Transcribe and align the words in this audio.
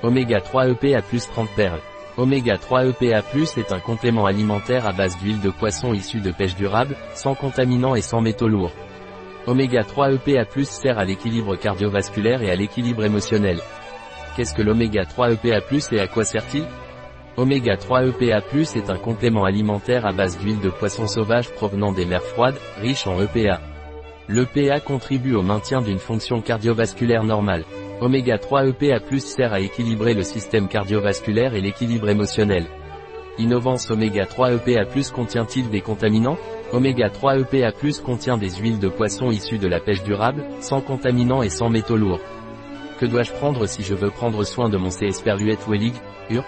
Oméga 0.00 0.40
3 0.40 0.68
EPA 0.68 1.02
plus 1.02 1.26
30 1.26 1.48
perles. 1.56 1.80
Oméga 2.16 2.56
3 2.56 2.86
EPA 2.86 3.20
plus 3.20 3.58
est 3.58 3.72
un 3.72 3.80
complément 3.80 4.26
alimentaire 4.26 4.86
à 4.86 4.92
base 4.92 5.18
d'huile 5.18 5.40
de 5.40 5.50
poisson 5.50 5.92
issue 5.92 6.20
de 6.20 6.30
pêche 6.30 6.54
durable, 6.54 6.94
sans 7.14 7.34
contaminants 7.34 7.96
et 7.96 8.00
sans 8.00 8.20
métaux 8.20 8.46
lourds. 8.46 8.72
Oméga 9.48 9.82
3 9.82 10.12
EPA 10.12 10.44
plus 10.44 10.68
sert 10.68 11.00
à 11.00 11.04
l'équilibre 11.04 11.56
cardiovasculaire 11.56 12.42
et 12.42 12.50
à 12.50 12.54
l'équilibre 12.54 13.04
émotionnel. 13.04 13.58
Qu'est-ce 14.36 14.54
que 14.54 14.62
l'oméga 14.62 15.04
3 15.04 15.32
EPA 15.32 15.60
plus 15.62 15.90
et 15.90 15.98
à 15.98 16.06
quoi 16.06 16.24
sert-il? 16.24 16.64
Oméga 17.36 17.76
3 17.76 18.06
EPA+, 18.06 18.40
est 18.54 18.90
un 18.90 18.98
complément 18.98 19.44
alimentaire 19.44 20.06
à 20.06 20.12
base 20.12 20.38
d'huile 20.38 20.60
de 20.60 20.70
poisson 20.70 21.08
sauvage 21.08 21.50
provenant 21.50 21.90
des 21.90 22.04
mers 22.04 22.22
froides, 22.22 22.58
riche 22.80 23.08
en 23.08 23.20
EPA. 23.20 23.60
L'EPA 24.28 24.78
contribue 24.78 25.34
au 25.34 25.42
maintien 25.42 25.80
d'une 25.80 25.98
fonction 25.98 26.40
cardiovasculaire 26.40 27.24
normale. 27.24 27.64
Oméga 28.00 28.38
3 28.38 28.68
EPA+, 28.68 29.00
sert 29.18 29.52
à 29.52 29.60
équilibrer 29.60 30.14
le 30.14 30.22
système 30.22 30.68
cardiovasculaire 30.68 31.54
et 31.54 31.60
l'équilibre 31.60 32.08
émotionnel. 32.08 32.66
Innovance 33.38 33.90
Oméga 33.90 34.24
3 34.24 34.52
EPA+, 34.52 34.84
contient-il 35.12 35.68
des 35.68 35.80
contaminants? 35.80 36.38
Oméga 36.72 37.10
3 37.10 37.40
EPA+, 37.40 37.72
contient 38.04 38.38
des 38.38 38.50
huiles 38.50 38.78
de 38.78 38.88
poisson 38.88 39.32
issues 39.32 39.58
de 39.58 39.66
la 39.66 39.80
pêche 39.80 40.04
durable, 40.04 40.44
sans 40.60 40.80
contaminants 40.80 41.42
et 41.42 41.48
sans 41.48 41.70
métaux 41.70 41.96
lourds. 41.96 42.20
Que 43.00 43.06
dois-je 43.06 43.32
prendre 43.32 43.66
si 43.66 43.82
je 43.82 43.94
veux 43.94 44.10
prendre 44.10 44.44
soin 44.44 44.68
de 44.68 44.76
mon 44.76 44.90
C. 44.90 45.06
esperluette 45.06 45.66
Wellig, 45.66 45.94
UR 46.30 46.44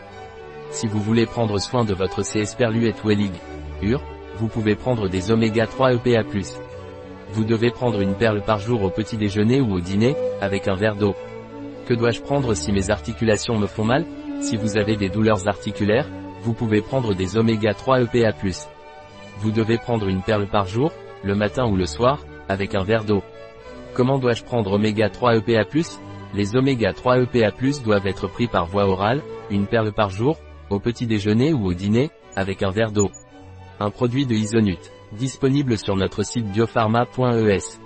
si 0.70 0.86
vous 0.86 1.00
voulez 1.00 1.26
prendre 1.26 1.58
soin 1.58 1.84
de 1.84 1.94
votre 1.94 2.22
C. 2.22 2.38
esperluette 2.38 3.02
Wellig, 3.04 3.32
UR, 3.82 4.00
vous 4.36 4.46
pouvez 4.46 4.76
prendre 4.76 5.08
des 5.08 5.32
oméga 5.32 5.66
3 5.66 5.94
EPA+. 5.94 6.22
Vous 7.32 7.44
devez 7.44 7.70
prendre 7.70 8.00
une 8.00 8.14
perle 8.14 8.42
par 8.42 8.60
jour 8.60 8.82
au 8.84 8.90
petit 8.90 9.16
déjeuner 9.16 9.60
ou 9.60 9.74
au 9.74 9.80
dîner, 9.80 10.14
avec 10.40 10.68
un 10.68 10.76
verre 10.76 10.94
d'eau. 10.94 11.16
Que 11.90 11.96
dois-je 11.96 12.20
prendre 12.20 12.54
si 12.54 12.70
mes 12.70 12.88
articulations 12.90 13.58
me 13.58 13.66
font 13.66 13.82
mal? 13.82 14.06
Si 14.42 14.56
vous 14.56 14.78
avez 14.78 14.94
des 14.94 15.08
douleurs 15.08 15.48
articulaires, 15.48 16.08
vous 16.42 16.52
pouvez 16.52 16.82
prendre 16.82 17.16
des 17.16 17.36
oméga 17.36 17.74
3 17.74 18.02
EPA+. 18.02 18.32
Vous 19.40 19.50
devez 19.50 19.76
prendre 19.76 20.06
une 20.06 20.22
perle 20.22 20.46
par 20.46 20.68
jour, 20.68 20.92
le 21.24 21.34
matin 21.34 21.66
ou 21.66 21.74
le 21.74 21.86
soir, 21.86 22.24
avec 22.48 22.76
un 22.76 22.84
verre 22.84 23.02
d'eau. 23.02 23.24
Comment 23.92 24.20
dois-je 24.20 24.44
prendre 24.44 24.74
oméga 24.74 25.10
3 25.10 25.38
EPA+, 25.38 25.64
les 26.32 26.54
oméga 26.54 26.92
3 26.92 27.22
EPA+, 27.22 27.50
doivent 27.82 28.06
être 28.06 28.28
pris 28.28 28.46
par 28.46 28.66
voie 28.66 28.86
orale, 28.86 29.20
une 29.50 29.66
perle 29.66 29.92
par 29.92 30.10
jour, 30.10 30.38
au 30.70 30.78
petit 30.78 31.08
déjeuner 31.08 31.52
ou 31.52 31.66
au 31.66 31.74
dîner, 31.74 32.10
avec 32.36 32.62
un 32.62 32.70
verre 32.70 32.92
d'eau. 32.92 33.10
Un 33.80 33.90
produit 33.90 34.26
de 34.26 34.34
Isonut. 34.36 34.92
Disponible 35.10 35.76
sur 35.76 35.96
notre 35.96 36.22
site 36.22 36.46
biopharma.es. 36.52 37.80